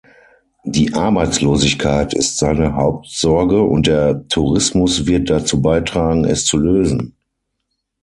Die 0.63 0.95
Arbeitslosigkeit 0.95 2.15
ist 2.15 2.39
seine 2.39 2.73
Hauptsorge 2.73 3.61
und 3.61 3.85
der 3.85 4.27
Tourismus 4.29 5.05
wird 5.05 5.29
dazu 5.29 5.61
beitragen, 5.61 6.25
es 6.25 6.43
zu 6.43 6.57
lösen. 6.57 7.13